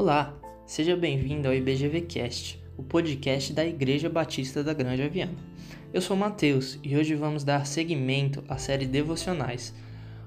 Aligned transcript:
Olá, 0.00 0.32
seja 0.64 0.96
bem-vindo 0.96 1.48
ao 1.48 1.54
IBGVcast, 1.54 2.62
o 2.76 2.84
podcast 2.84 3.52
da 3.52 3.66
Igreja 3.66 4.08
Batista 4.08 4.62
da 4.62 4.72
Grande 4.72 5.08
Viana. 5.08 5.34
Eu 5.92 6.00
sou 6.00 6.16
Mateus 6.16 6.78
e 6.84 6.96
hoje 6.96 7.16
vamos 7.16 7.42
dar 7.42 7.66
seguimento 7.66 8.44
à 8.48 8.56
série 8.58 8.86
Devocionais. 8.86 9.74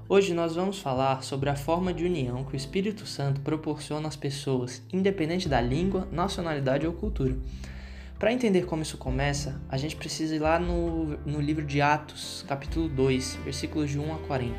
Hoje 0.10 0.34
nós 0.34 0.56
vamos 0.56 0.80
falar 0.80 1.24
sobre 1.24 1.50
a 1.50 1.56
forma 1.56 1.94
de 1.94 2.04
união 2.04 2.44
que 2.44 2.54
o 2.54 2.58
Espírito 2.58 3.06
Santo 3.06 3.40
proporciona 3.40 4.10
às 4.10 4.18
pessoas, 4.18 4.84
independente 4.92 5.48
da 5.48 5.62
língua, 5.62 6.06
nacionalidade 6.12 6.86
ou 6.86 6.92
cultura. 6.92 7.38
Para 8.20 8.34
entender 8.34 8.66
como 8.66 8.82
isso 8.82 8.98
começa, 8.98 9.62
a 9.70 9.78
gente 9.78 9.96
precisa 9.96 10.36
ir 10.36 10.40
lá 10.40 10.60
no, 10.60 11.18
no 11.26 11.40
livro 11.40 11.66
de 11.66 11.80
Atos, 11.80 12.44
capítulo 12.46 12.90
2, 12.90 13.40
versículos 13.46 13.90
de 13.90 13.98
1 13.98 14.16
a 14.16 14.18
40. 14.18 14.54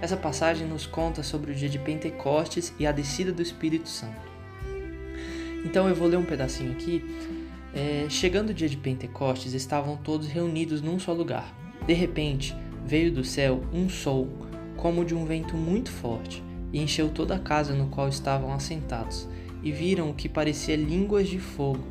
Essa 0.00 0.16
passagem 0.16 0.66
nos 0.66 0.84
conta 0.84 1.22
sobre 1.22 1.52
o 1.52 1.54
dia 1.54 1.68
de 1.68 1.78
Pentecostes 1.78 2.74
e 2.76 2.84
a 2.84 2.90
descida 2.90 3.30
do 3.30 3.40
Espírito 3.40 3.88
Santo. 3.88 4.31
Então 5.64 5.88
eu 5.88 5.94
vou 5.94 6.08
ler 6.08 6.16
um 6.16 6.24
pedacinho 6.24 6.72
aqui. 6.72 7.04
É, 7.74 8.06
chegando 8.08 8.50
o 8.50 8.54
dia 8.54 8.68
de 8.68 8.76
Pentecostes, 8.76 9.54
estavam 9.54 9.96
todos 9.96 10.26
reunidos 10.26 10.82
num 10.82 10.98
só 10.98 11.12
lugar. 11.12 11.54
De 11.86 11.94
repente, 11.94 12.54
veio 12.84 13.10
do 13.12 13.24
céu 13.24 13.62
um 13.72 13.88
sol, 13.88 14.28
como 14.76 15.04
de 15.04 15.14
um 15.14 15.24
vento 15.24 15.56
muito 15.56 15.90
forte, 15.90 16.42
e 16.72 16.80
encheu 16.80 17.08
toda 17.08 17.36
a 17.36 17.38
casa 17.38 17.74
no 17.74 17.86
qual 17.86 18.08
estavam 18.08 18.52
assentados, 18.52 19.28
e 19.62 19.72
viram 19.72 20.10
o 20.10 20.14
que 20.14 20.28
parecia 20.28 20.76
línguas 20.76 21.28
de 21.28 21.38
fogo, 21.38 21.84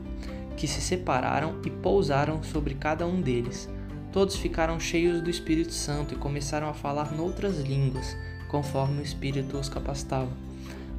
que 0.56 0.68
se 0.68 0.82
separaram 0.82 1.56
e 1.66 1.70
pousaram 1.70 2.44
sobre 2.44 2.76
cada 2.76 3.08
um 3.08 3.22
deles. 3.22 3.70
Todos 4.12 4.36
ficaram 4.36 4.80
cheios 4.80 5.22
do 5.22 5.30
Espírito 5.30 5.74
Santo 5.74 6.14
e 6.14 6.18
começaram 6.18 6.68
a 6.68 6.74
falar 6.74 7.14
noutras 7.14 7.60
línguas, 7.60 8.16
conforme 8.50 9.00
o 9.00 9.04
Espírito 9.04 9.58
os 9.58 9.70
capacitava. 9.70 10.30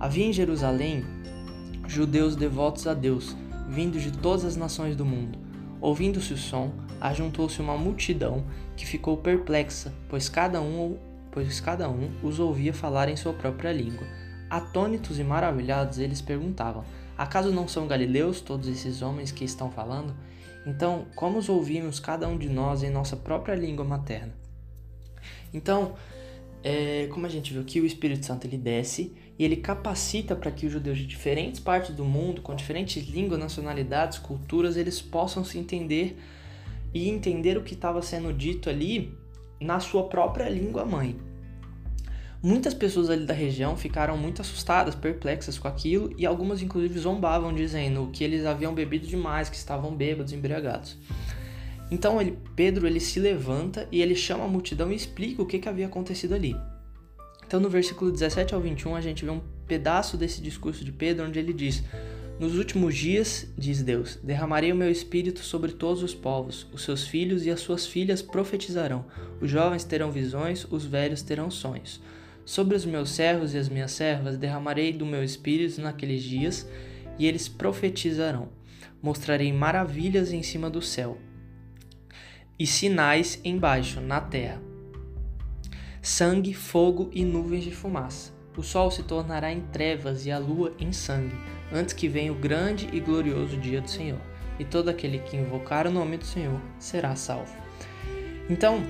Havia 0.00 0.26
em 0.26 0.32
Jerusalém 0.32 1.04
judeus 1.86 2.36
devotos 2.36 2.86
a 2.86 2.94
Deus, 2.94 3.36
vindos 3.68 4.02
de 4.02 4.12
todas 4.12 4.44
as 4.44 4.56
nações 4.56 4.96
do 4.96 5.04
mundo. 5.04 5.38
Ouvindo-se 5.80 6.32
o 6.32 6.38
som, 6.38 6.72
ajuntou-se 7.00 7.60
uma 7.60 7.76
multidão 7.76 8.44
que 8.76 8.86
ficou 8.86 9.16
perplexa, 9.16 9.92
pois 10.08 10.28
cada 10.28 10.60
um, 10.60 10.96
pois 11.30 11.60
cada 11.60 11.88
um 11.88 12.10
os 12.22 12.38
ouvia 12.38 12.72
falar 12.72 13.08
em 13.08 13.16
sua 13.16 13.32
própria 13.32 13.72
língua. 13.72 14.06
Atônitos 14.48 15.18
e 15.18 15.24
maravilhados, 15.24 15.98
eles 15.98 16.20
perguntavam: 16.20 16.84
Acaso 17.16 17.50
não 17.50 17.66
são 17.66 17.86
galileus 17.86 18.40
todos 18.40 18.68
esses 18.68 19.02
homens 19.02 19.32
que 19.32 19.44
estão 19.44 19.70
falando? 19.70 20.14
Então, 20.64 21.06
como 21.16 21.38
os 21.38 21.48
ouvimos 21.48 21.98
cada 21.98 22.28
um 22.28 22.38
de 22.38 22.48
nós 22.48 22.82
em 22.82 22.90
nossa 22.90 23.16
própria 23.16 23.54
língua 23.54 23.84
materna? 23.84 24.32
Então, 25.52 25.94
é, 26.62 27.08
como 27.10 27.26
a 27.26 27.28
gente 27.28 27.52
viu 27.52 27.62
aqui, 27.62 27.80
o 27.80 27.86
Espírito 27.86 28.24
Santo 28.24 28.46
ele 28.46 28.56
desce 28.56 29.12
e 29.38 29.44
ele 29.44 29.56
capacita 29.56 30.36
para 30.36 30.50
que 30.50 30.66
os 30.66 30.72
judeus 30.72 30.98
de 30.98 31.06
diferentes 31.06 31.60
partes 31.60 31.94
do 31.94 32.04
mundo, 32.04 32.42
com 32.42 32.54
diferentes 32.54 33.06
línguas, 33.08 33.40
nacionalidades, 33.40 34.18
culturas, 34.18 34.76
eles 34.76 35.00
possam 35.00 35.44
se 35.44 35.58
entender 35.58 36.18
e 36.94 37.08
entender 37.08 37.56
o 37.56 37.62
que 37.62 37.74
estava 37.74 38.02
sendo 38.02 38.32
dito 38.32 38.68
ali 38.68 39.12
na 39.60 39.80
sua 39.80 40.08
própria 40.08 40.48
língua 40.48 40.84
mãe. 40.84 41.16
Muitas 42.42 42.74
pessoas 42.74 43.08
ali 43.08 43.24
da 43.24 43.34
região 43.34 43.76
ficaram 43.76 44.16
muito 44.16 44.42
assustadas, 44.42 44.96
perplexas 44.96 45.58
com 45.58 45.68
aquilo 45.68 46.12
e 46.18 46.26
algumas 46.26 46.60
inclusive 46.60 46.98
zombavam 46.98 47.54
dizendo 47.54 48.10
que 48.12 48.24
eles 48.24 48.44
haviam 48.44 48.74
bebido 48.74 49.06
demais, 49.06 49.48
que 49.48 49.56
estavam 49.56 49.94
bêbados, 49.94 50.32
embriagados. 50.32 50.98
Então 51.92 52.18
ele, 52.18 52.38
Pedro 52.56 52.86
ele 52.86 52.98
se 52.98 53.20
levanta 53.20 53.86
e 53.92 54.00
ele 54.00 54.14
chama 54.14 54.44
a 54.44 54.48
multidão 54.48 54.90
e 54.90 54.94
explica 54.94 55.42
o 55.42 55.46
que, 55.46 55.58
que 55.58 55.68
havia 55.68 55.84
acontecido 55.84 56.34
ali. 56.34 56.56
Então 57.46 57.60
no 57.60 57.68
versículo 57.68 58.10
17 58.10 58.54
ao 58.54 58.62
21 58.62 58.96
a 58.96 59.00
gente 59.02 59.26
vê 59.26 59.30
um 59.30 59.42
pedaço 59.66 60.16
desse 60.16 60.40
discurso 60.40 60.86
de 60.86 60.90
Pedro 60.90 61.26
onde 61.26 61.38
ele 61.38 61.52
diz: 61.52 61.84
Nos 62.40 62.56
últimos 62.56 62.94
dias, 62.94 63.46
diz 63.58 63.82
Deus, 63.82 64.18
derramarei 64.22 64.72
o 64.72 64.74
meu 64.74 64.90
espírito 64.90 65.40
sobre 65.40 65.72
todos 65.72 66.02
os 66.02 66.14
povos. 66.14 66.66
Os 66.72 66.82
seus 66.82 67.06
filhos 67.06 67.44
e 67.44 67.50
as 67.50 67.60
suas 67.60 67.86
filhas 67.86 68.22
profetizarão. 68.22 69.04
Os 69.38 69.50
jovens 69.50 69.84
terão 69.84 70.10
visões, 70.10 70.66
os 70.70 70.86
velhos 70.86 71.20
terão 71.20 71.50
sonhos. 71.50 72.00
Sobre 72.42 72.74
os 72.74 72.86
meus 72.86 73.10
servos 73.10 73.52
e 73.52 73.58
as 73.58 73.68
minhas 73.68 73.92
servas 73.92 74.38
derramarei 74.38 74.94
do 74.94 75.04
meu 75.04 75.22
espírito 75.22 75.78
naqueles 75.82 76.22
dias, 76.22 76.66
e 77.18 77.26
eles 77.26 77.48
profetizarão. 77.48 78.48
Mostrarei 79.02 79.52
maravilhas 79.52 80.32
em 80.32 80.42
cima 80.42 80.70
do 80.70 80.80
céu 80.80 81.18
e 82.58 82.66
sinais 82.66 83.40
embaixo, 83.44 84.00
na 84.00 84.20
terra: 84.20 84.60
sangue, 86.00 86.54
fogo 86.54 87.10
e 87.12 87.24
nuvens 87.24 87.64
de 87.64 87.70
fumaça. 87.70 88.32
O 88.56 88.62
sol 88.62 88.90
se 88.90 89.02
tornará 89.02 89.50
em 89.50 89.60
trevas 89.60 90.26
e 90.26 90.30
a 90.30 90.38
lua 90.38 90.72
em 90.78 90.92
sangue, 90.92 91.34
antes 91.72 91.94
que 91.94 92.06
venha 92.06 92.32
o 92.32 92.36
grande 92.36 92.88
e 92.92 93.00
glorioso 93.00 93.56
dia 93.56 93.80
do 93.80 93.88
Senhor. 93.88 94.20
E 94.58 94.64
todo 94.64 94.90
aquele 94.90 95.18
que 95.20 95.36
invocar 95.36 95.86
o 95.86 95.90
nome 95.90 96.18
do 96.18 96.24
Senhor 96.24 96.60
será 96.78 97.16
salvo. 97.16 97.56
Então, 98.50 98.82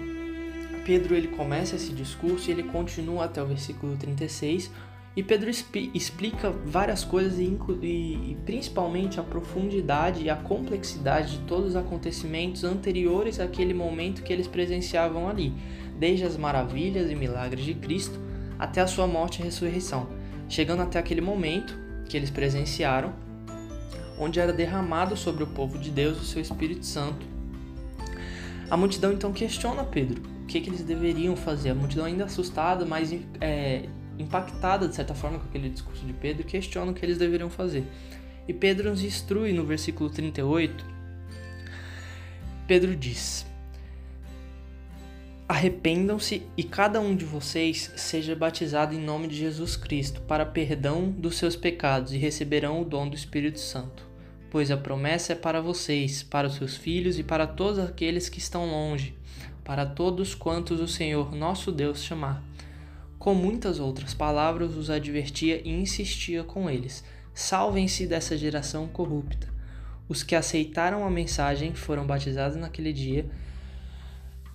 Pedro 0.84 1.14
ele 1.14 1.28
começa 1.28 1.76
esse 1.76 1.92
discurso 1.92 2.48
e 2.48 2.52
ele 2.52 2.64
continua 2.64 3.26
até 3.26 3.40
o 3.40 3.46
versículo 3.46 3.96
36, 3.96 4.70
e 5.14 5.22
Pedro 5.22 5.50
explica 5.50 6.50
várias 6.50 7.04
coisas 7.04 7.38
e, 7.38 7.58
e, 7.82 8.36
principalmente 8.46 9.20
a 9.20 9.22
profundidade 9.22 10.22
e 10.22 10.30
a 10.30 10.36
complexidade 10.36 11.36
de 11.36 11.44
todos 11.44 11.70
os 11.70 11.76
acontecimentos 11.76 12.64
anteriores 12.64 13.38
àquele 13.38 13.74
momento 13.74 14.22
que 14.22 14.32
eles 14.32 14.46
presenciavam 14.48 15.28
ali, 15.28 15.52
desde 15.98 16.24
as 16.24 16.36
maravilhas 16.38 17.10
e 17.10 17.14
milagres 17.14 17.62
de 17.62 17.74
Cristo 17.74 18.18
até 18.58 18.80
a 18.80 18.86
sua 18.86 19.06
morte 19.06 19.40
e 19.40 19.44
ressurreição, 19.44 20.08
chegando 20.48 20.80
até 20.80 20.98
aquele 20.98 21.20
momento 21.20 21.78
que 22.08 22.16
eles 22.16 22.30
presenciaram, 22.30 23.12
onde 24.18 24.40
era 24.40 24.52
derramado 24.52 25.14
sobre 25.14 25.44
o 25.44 25.46
povo 25.46 25.78
de 25.78 25.90
Deus 25.90 26.22
o 26.22 26.24
seu 26.24 26.40
Espírito 26.40 26.86
Santo. 26.86 27.26
A 28.70 28.76
multidão 28.78 29.12
então 29.12 29.30
questiona 29.30 29.84
Pedro 29.84 30.22
o 30.42 30.46
que, 30.46 30.60
que 30.60 30.70
eles 30.70 30.82
deveriam 30.82 31.36
fazer. 31.36 31.70
A 31.70 31.74
multidão 31.74 32.04
ainda 32.04 32.24
assustada, 32.24 32.84
mas 32.84 33.14
é, 33.40 33.88
impactada 34.18 34.88
de 34.88 34.94
certa 34.94 35.14
forma 35.14 35.38
com 35.38 35.46
aquele 35.46 35.68
discurso 35.68 36.04
de 36.04 36.12
Pedro, 36.12 36.44
questiona 36.44 36.90
o 36.90 36.94
que 36.94 37.04
eles 37.04 37.18
deveriam 37.18 37.50
fazer. 37.50 37.84
E 38.46 38.52
Pedro 38.52 38.90
nos 38.90 39.02
instrui 39.02 39.52
no 39.52 39.64
versículo 39.64 40.10
38. 40.10 40.84
Pedro 42.66 42.96
diz: 42.96 43.46
Arrependam-se 45.48 46.42
e 46.56 46.64
cada 46.64 47.00
um 47.00 47.14
de 47.14 47.24
vocês 47.24 47.92
seja 47.96 48.34
batizado 48.34 48.94
em 48.94 49.00
nome 49.00 49.28
de 49.28 49.36
Jesus 49.36 49.76
Cristo 49.76 50.22
para 50.22 50.46
perdão 50.46 51.10
dos 51.10 51.36
seus 51.36 51.54
pecados 51.54 52.12
e 52.12 52.18
receberão 52.18 52.80
o 52.80 52.84
dom 52.84 53.08
do 53.08 53.14
Espírito 53.14 53.60
Santo. 53.60 54.08
Pois 54.50 54.70
a 54.70 54.76
promessa 54.76 55.32
é 55.32 55.36
para 55.36 55.60
vocês, 55.60 56.22
para 56.22 56.46
os 56.46 56.54
seus 56.54 56.76
filhos 56.76 57.18
e 57.18 57.22
para 57.22 57.46
todos 57.46 57.78
aqueles 57.78 58.28
que 58.28 58.38
estão 58.38 58.66
longe, 58.66 59.14
para 59.64 59.84
todos 59.86 60.34
quantos 60.34 60.80
o 60.80 60.88
Senhor 60.88 61.34
nosso 61.34 61.70
Deus 61.70 62.02
chamar. 62.02 62.42
Com 63.22 63.36
muitas 63.36 63.78
outras 63.78 64.12
palavras, 64.12 64.76
os 64.76 64.90
advertia 64.90 65.62
e 65.64 65.70
insistia 65.70 66.42
com 66.42 66.68
eles: 66.68 67.04
Salvem-se 67.32 68.04
dessa 68.04 68.36
geração 68.36 68.88
corrupta. 68.88 69.46
Os 70.08 70.24
que 70.24 70.34
aceitaram 70.34 71.06
a 71.06 71.10
mensagem 71.10 71.72
foram 71.72 72.04
batizados 72.04 72.56
naquele 72.56 72.92
dia, 72.92 73.24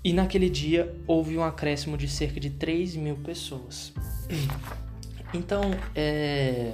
e 0.03 0.11
naquele 0.11 0.50
dia 0.50 0.94
houve 1.07 1.38
um 1.38 1.45
acréscimo 1.45 1.95
de 1.95 2.09
cerca 2.09 2.41
de 2.41 2.50
3 2.50 2.97
mil 2.97 3.16
pessoas. 3.16 3.94
Então, 5.34 5.61
é, 5.94 6.73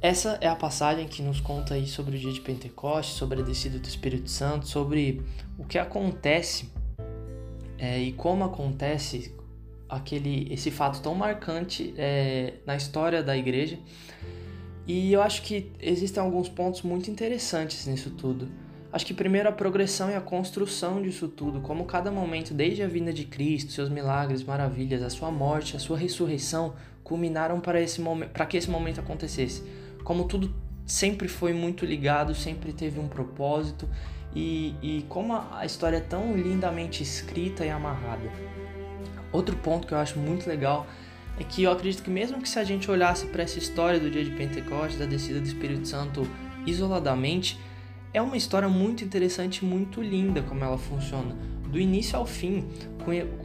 essa 0.00 0.36
é 0.40 0.48
a 0.48 0.56
passagem 0.56 1.06
que 1.06 1.22
nos 1.22 1.40
conta 1.40 1.74
aí 1.74 1.86
sobre 1.86 2.16
o 2.16 2.18
dia 2.18 2.32
de 2.32 2.40
Pentecostes, 2.40 3.16
sobre 3.16 3.40
a 3.40 3.44
descida 3.44 3.78
do 3.78 3.86
Espírito 3.86 4.28
Santo, 4.28 4.66
sobre 4.66 5.22
o 5.56 5.64
que 5.64 5.78
acontece 5.78 6.68
é, 7.78 8.00
e 8.00 8.12
como 8.12 8.42
acontece 8.42 9.32
aquele 9.88 10.52
esse 10.52 10.70
fato 10.70 11.00
tão 11.00 11.14
marcante 11.14 11.94
é, 11.96 12.54
na 12.66 12.76
história 12.76 13.22
da 13.22 13.36
igreja. 13.36 13.78
E 14.86 15.12
eu 15.12 15.20
acho 15.20 15.42
que 15.42 15.72
existem 15.80 16.22
alguns 16.22 16.48
pontos 16.48 16.82
muito 16.82 17.10
interessantes 17.10 17.86
nisso 17.86 18.10
tudo. 18.10 18.48
Acho 18.92 19.04
que 19.04 19.12
primeiro 19.12 19.48
a 19.48 19.52
progressão 19.52 20.10
e 20.10 20.14
a 20.14 20.20
construção 20.20 21.02
disso 21.02 21.28
tudo, 21.28 21.60
como 21.60 21.84
cada 21.84 22.10
momento, 22.10 22.54
desde 22.54 22.82
a 22.82 22.86
vinda 22.86 23.12
de 23.12 23.24
Cristo, 23.24 23.72
seus 23.72 23.90
milagres, 23.90 24.42
maravilhas, 24.44 25.02
a 25.02 25.10
sua 25.10 25.30
morte, 25.30 25.76
a 25.76 25.78
sua 25.78 25.98
ressurreição, 25.98 26.74
culminaram 27.02 27.60
para 27.60 27.80
esse 27.80 28.00
momento, 28.00 28.30
para 28.30 28.46
que 28.46 28.56
esse 28.56 28.70
momento 28.70 29.00
acontecesse. 29.00 29.62
Como 30.04 30.24
tudo 30.24 30.54
sempre 30.86 31.26
foi 31.26 31.52
muito 31.52 31.84
ligado, 31.84 32.34
sempre 32.34 32.72
teve 32.72 33.00
um 33.00 33.08
propósito 33.08 33.88
e, 34.34 34.74
e 34.80 35.04
como 35.08 35.34
a 35.34 35.66
história 35.66 35.96
é 35.96 36.00
tão 36.00 36.36
lindamente 36.36 37.02
escrita 37.02 37.66
e 37.66 37.70
amarrada. 37.70 38.30
Outro 39.36 39.54
ponto 39.54 39.86
que 39.86 39.92
eu 39.92 39.98
acho 39.98 40.18
muito 40.18 40.48
legal 40.48 40.86
é 41.38 41.44
que 41.44 41.64
eu 41.64 41.70
acredito 41.70 42.02
que 42.02 42.08
mesmo 42.08 42.40
que 42.40 42.48
se 42.48 42.58
a 42.58 42.64
gente 42.64 42.90
olhasse 42.90 43.26
para 43.26 43.42
essa 43.42 43.58
história 43.58 44.00
do 44.00 44.10
dia 44.10 44.24
de 44.24 44.30
Pentecostes, 44.30 44.98
da 44.98 45.04
descida 45.04 45.38
do 45.38 45.46
Espírito 45.46 45.86
Santo 45.86 46.26
isoladamente, 46.66 47.60
é 48.14 48.22
uma 48.22 48.34
história 48.38 48.66
muito 48.66 49.04
interessante, 49.04 49.62
muito 49.62 50.00
linda 50.00 50.40
como 50.40 50.64
ela 50.64 50.78
funciona. 50.78 51.36
Do 51.68 51.78
início 51.78 52.18
ao 52.18 52.24
fim, 52.24 52.64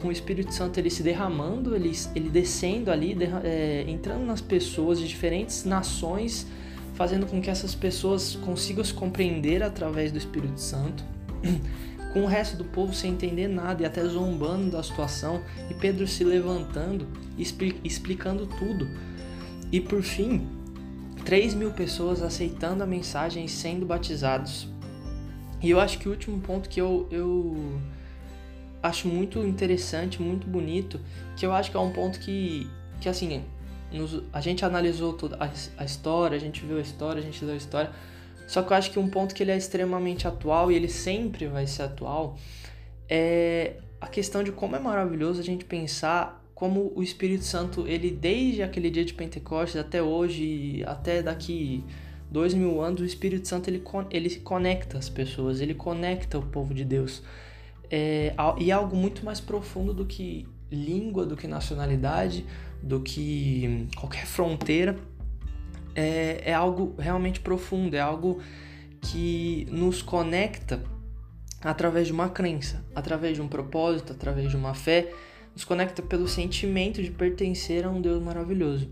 com, 0.00 0.08
o 0.08 0.10
Espírito 0.10 0.54
Santo 0.54 0.80
ele 0.80 0.88
se 0.88 1.02
derramando, 1.02 1.76
ele, 1.76 1.92
ele 2.14 2.30
descendo 2.30 2.90
ali, 2.90 3.14
é, 3.44 3.84
entrando 3.86 4.24
nas 4.24 4.40
pessoas 4.40 4.98
de 4.98 5.06
diferentes 5.06 5.66
nações, 5.66 6.46
fazendo 6.94 7.26
com 7.26 7.38
que 7.42 7.50
essas 7.50 7.74
pessoas 7.74 8.34
consigam 8.36 8.82
se 8.82 8.94
compreender 8.94 9.62
através 9.62 10.10
do 10.10 10.16
Espírito 10.16 10.58
Santo, 10.58 11.04
com 12.12 12.22
o 12.22 12.26
resto 12.26 12.56
do 12.56 12.64
povo 12.64 12.94
sem 12.94 13.12
entender 13.12 13.48
nada 13.48 13.82
e 13.82 13.86
até 13.86 14.04
zombando 14.04 14.70
da 14.70 14.82
situação, 14.82 15.42
e 15.70 15.74
Pedro 15.74 16.06
se 16.06 16.24
levantando 16.24 17.06
e 17.38 17.42
explicando 17.84 18.46
tudo. 18.46 18.88
E 19.70 19.80
por 19.80 20.02
fim, 20.02 20.46
3 21.24 21.54
mil 21.54 21.72
pessoas 21.72 22.20
aceitando 22.20 22.82
a 22.82 22.86
mensagem 22.86 23.44
e 23.44 23.48
sendo 23.48 23.86
batizados. 23.86 24.68
E 25.62 25.70
eu 25.70 25.80
acho 25.80 25.98
que 25.98 26.08
o 26.08 26.10
último 26.10 26.40
ponto 26.40 26.68
que 26.68 26.80
eu, 26.80 27.06
eu 27.10 27.80
acho 28.82 29.06
muito 29.06 29.38
interessante, 29.38 30.20
muito 30.20 30.46
bonito, 30.46 31.00
que 31.36 31.46
eu 31.46 31.52
acho 31.52 31.70
que 31.70 31.76
é 31.76 31.80
um 31.80 31.92
ponto 31.92 32.18
que, 32.18 32.68
que 33.00 33.08
assim, 33.08 33.42
nos, 33.92 34.22
a 34.32 34.40
gente 34.40 34.64
analisou 34.64 35.12
toda 35.12 35.36
a, 35.36 35.48
a, 35.78 35.84
história, 35.84 36.36
a 36.36 36.40
gente 36.40 36.64
viu 36.64 36.78
a 36.78 36.80
história, 36.80 37.20
a 37.20 37.24
gente 37.24 37.44
leu 37.44 37.54
a 37.54 37.56
história, 37.56 37.90
só 38.46 38.62
que 38.62 38.72
eu 38.72 38.76
acho 38.76 38.90
que 38.90 38.98
um 38.98 39.08
ponto 39.08 39.34
que 39.34 39.42
ele 39.42 39.52
é 39.52 39.56
extremamente 39.56 40.26
atual 40.26 40.70
e 40.70 40.74
ele 40.74 40.88
sempre 40.88 41.46
vai 41.46 41.66
ser 41.66 41.82
atual 41.82 42.36
é 43.08 43.76
a 44.00 44.08
questão 44.08 44.42
de 44.42 44.50
como 44.50 44.74
é 44.74 44.78
maravilhoso 44.78 45.40
a 45.40 45.44
gente 45.44 45.64
pensar 45.64 46.42
como 46.54 46.92
o 46.94 47.02
Espírito 47.02 47.44
Santo, 47.44 47.86
ele 47.88 48.10
desde 48.10 48.62
aquele 48.62 48.88
dia 48.88 49.04
de 49.04 49.14
Pentecostes 49.14 49.80
até 49.80 50.02
hoje, 50.02 50.82
até 50.86 51.22
daqui 51.22 51.84
dois 52.30 52.54
mil 52.54 52.80
anos, 52.80 53.00
o 53.00 53.04
Espírito 53.04 53.46
Santo 53.46 53.68
ele, 53.68 53.82
ele 54.10 54.36
conecta 54.36 54.96
as 54.96 55.08
pessoas, 55.08 55.60
ele 55.60 55.74
conecta 55.74 56.38
o 56.38 56.42
povo 56.42 56.72
de 56.72 56.84
Deus. 56.84 57.22
É, 57.90 58.34
e 58.58 58.70
é 58.70 58.74
algo 58.74 58.96
muito 58.96 59.24
mais 59.24 59.40
profundo 59.40 59.92
do 59.92 60.06
que 60.06 60.46
língua, 60.70 61.26
do 61.26 61.36
que 61.36 61.46
nacionalidade, 61.46 62.46
do 62.82 63.00
que 63.00 63.86
qualquer 63.96 64.24
fronteira. 64.24 64.96
É, 65.94 66.42
é 66.50 66.54
algo 66.54 66.94
realmente 66.98 67.40
profundo, 67.40 67.94
é 67.94 68.00
algo 68.00 68.40
que 69.00 69.66
nos 69.70 70.00
conecta 70.00 70.82
através 71.60 72.06
de 72.06 72.12
uma 72.12 72.28
crença, 72.28 72.84
através 72.94 73.36
de 73.36 73.42
um 73.42 73.48
propósito, 73.48 74.12
através 74.12 74.50
de 74.50 74.56
uma 74.56 74.74
fé, 74.74 75.12
nos 75.54 75.64
conecta 75.64 76.02
pelo 76.02 76.26
sentimento 76.26 77.02
de 77.02 77.10
pertencer 77.10 77.84
a 77.84 77.90
um 77.90 78.00
Deus 78.00 78.22
maravilhoso. 78.22 78.90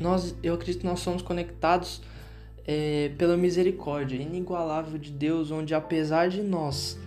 Nós, 0.00 0.34
eu 0.42 0.54
acredito 0.54 0.80
que 0.80 0.86
nós 0.86 1.00
somos 1.00 1.22
conectados 1.22 2.02
é, 2.66 3.12
pela 3.16 3.36
misericórdia 3.36 4.16
inigualável 4.16 4.98
de 4.98 5.10
Deus, 5.10 5.50
onde 5.50 5.74
apesar 5.74 6.28
de 6.28 6.42
nós 6.42 6.98